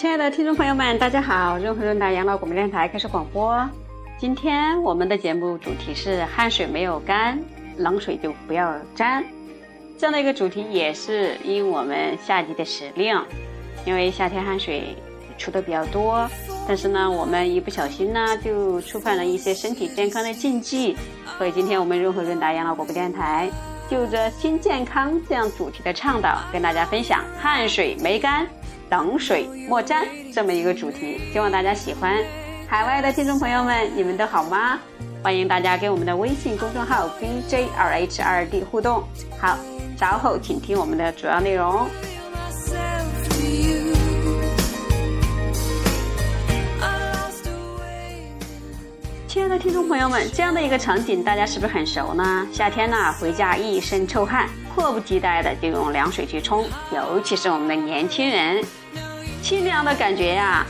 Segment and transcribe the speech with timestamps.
[0.00, 1.58] 亲爱的听众朋友们，大家好！
[1.58, 3.68] 润和润达养老广播电台开始广播。
[4.18, 7.38] 今天我们的节目主题是汗水没有干，
[7.76, 9.22] 冷水就不要沾。
[9.98, 13.14] 这样的一个主题也是因我们夏季的时令，
[13.84, 14.96] 因为夏天汗水
[15.36, 16.26] 出的比较多，
[16.66, 20.96] 但是呢，我们一不小心呢就触犯了一些身体健康的禁忌。
[21.36, 23.50] 所以今天我们润和润达养老广播电台
[23.90, 28.48] 就着新健康这样主题的倡导，跟大家分享汗水没干。
[28.90, 30.04] 冷水莫沾
[30.34, 32.18] 这么一个主题，希望大家喜欢。
[32.68, 34.80] 海外的听众朋友们，你们都好吗？
[35.22, 39.04] 欢迎大家跟我们的微信公众号 B J R H R D 互动。
[39.38, 39.56] 好，
[39.96, 41.88] 稍后请听我们的主要内容。
[49.28, 52.44] 亲爱的听众朋友们，这样的一个场景，大家是不是很熟呢？
[52.52, 58.60] 夏天呢，回家一身臭汗，迫不及待的就用凉水去冲，尤其是我们的年轻人。
[59.50, 60.64] 清凉的感觉呀，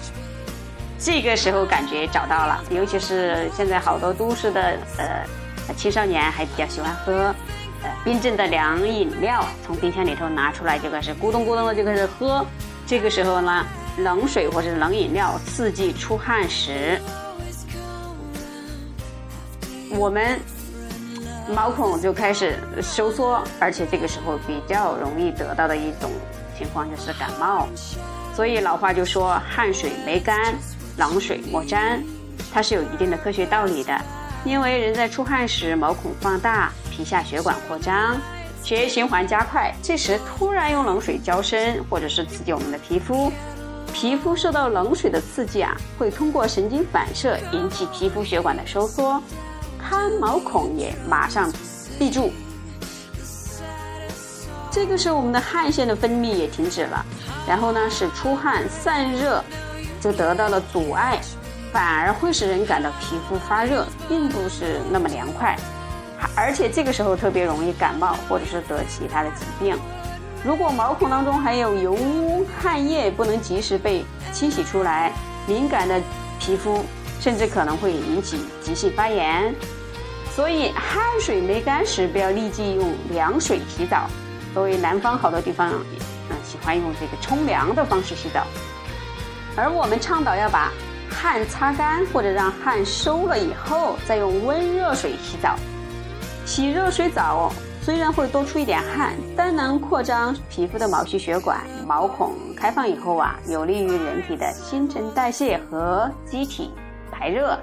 [0.99, 2.65] 这个时候感觉找到了。
[2.71, 7.25] 尤其是现在好多都市的呃青少年还比较喜欢喝
[7.83, 12.43] 呃冰镇的凉饮料，从冰箱里头拿出来就开始咕咚咕咚的就开始喝。
[12.87, 13.67] 这个时候呢，
[13.99, 16.99] 冷水或者冷饮料刺激出汗时，
[19.91, 20.41] 我们
[21.55, 26.11] 毛孔就开始收缩，而且这个时候比较容易得到的一种
[26.57, 27.69] 情况就是感冒。
[28.35, 30.55] 所以老话就说汗水没干，
[30.97, 32.03] 冷水莫沾，
[32.53, 34.01] 它是有一定的科学道理的。
[34.45, 38.17] 因为人在出汗时，毛孔放大，皮下血管扩张，
[38.63, 43.31] 血液循环加快，这时突然用冷水浇身，或者是刺激我们的皮肤，
[43.93, 49.23] 皮肤受到冷水的刺激啊，会通过神经反射引起皮肤血管的收缩，
[49.79, 51.53] 汗毛孔也马上
[51.99, 52.33] 闭住。
[54.71, 57.05] 这个时候，我们的汗腺的分泌也停止了，
[57.47, 59.43] 然后呢，使出汗散热
[60.01, 61.21] 就得到了阻碍，
[61.73, 65.57] 反而会使人感到皮肤发热，并不是那么凉快，
[66.37, 69.77] 而且这个时候特别容易感冒或者是得其他的疾病。
[70.45, 75.13] 如果毛孔当中还有油污、汗液不能及时被清洗出来，
[75.47, 76.01] 敏感的
[76.39, 76.85] 皮肤
[77.21, 79.53] 甚至可能会引起急性发炎。
[80.35, 84.09] 所以，汗水没干时，不要立即用凉水洗澡。
[84.53, 85.73] 作为南方，好多地方
[86.31, 88.45] 嗯喜欢用这个冲凉的方式洗澡，
[89.57, 90.73] 而我们倡导要把
[91.11, 95.57] 汗擦干或者让汗收了以后，再用温热水洗澡。
[96.47, 97.53] 洗热水澡
[97.83, 106.71] 虽然会多出一点汗，但能扩张皮肤的毛细血管，毛孔开放以后啊，有利于人体的新陈代谢和机体
[107.11, 107.59] 排热，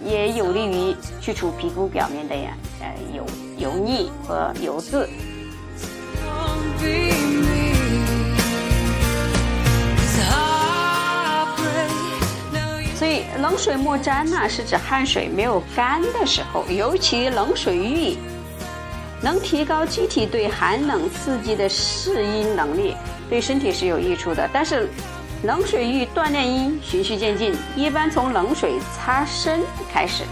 [0.00, 3.26] 也有利于去除皮肤表面的呀呃油
[3.58, 5.08] 油腻和油渍。
[12.96, 18.16] 所以冷水莫沾呢，是指汗水没有干的时候，尤其冷水浴
[19.20, 22.96] 能提高机体对寒冷刺激的适应能力，
[23.28, 24.48] 对身体是有益处的。
[24.52, 24.88] 但是
[25.42, 29.60] 冷水浴锻炼应循序渐进，一般从冷水擦身
[29.92, 30.22] 开始，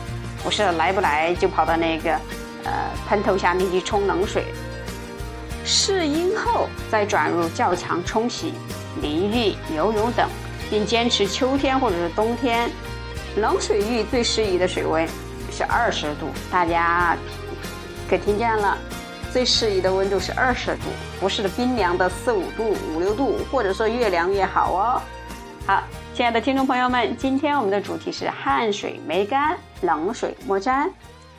[0.42, 2.12] 不是来不来就跑到那个
[2.64, 2.72] 呃
[3.08, 4.44] 喷头下面去冲冷水。
[5.72, 8.52] 适应后再转入较强冲洗、
[9.00, 10.28] 淋浴、游泳等，
[10.68, 12.70] 并坚持秋天或者是冬天。
[13.38, 15.08] 冷水浴最适宜的水温
[15.50, 17.16] 是二十度，大家
[18.06, 18.76] 可听见了？
[19.32, 20.82] 最适宜的温度是二十度，
[21.18, 25.02] 不是冰凉的四五度、五六度，或者说越凉越好哦。
[25.66, 25.82] 好，
[26.14, 30.90] 亲爱的听众朋友们，今天我们的主题是汗水没干，冷水莫沾。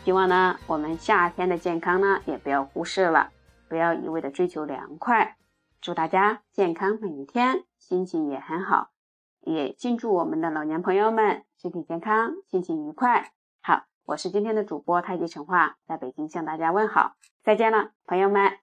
[0.03, 3.29] 希望呢，我们夏天的健康呢，也不要忽视了。
[3.73, 5.35] 不要一味的追求凉快，
[5.81, 8.91] 祝大家健康每一天，心情也很好，
[9.39, 13.31] 也敬祝我们的老年朋友们身体健康，心情愉快。
[13.63, 18.62] 好，我是今天的主播太极陈化，在北京向大家问好，再见了，朋友们。